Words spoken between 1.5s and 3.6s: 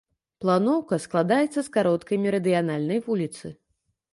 з кароткай мерыдыянальнай вуліцы.